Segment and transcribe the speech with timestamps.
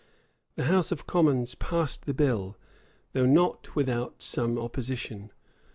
[0.55, 2.57] The house of commons passed the bill,
[3.13, 5.31] though not without some opposition.